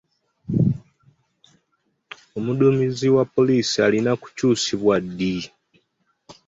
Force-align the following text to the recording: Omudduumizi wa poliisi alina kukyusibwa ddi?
Omudduumizi 2.37 3.07
wa 3.15 3.23
poliisi 3.35 3.77
alina 3.85 4.11
kukyusibwa 4.21 4.95
ddi? 5.05 5.35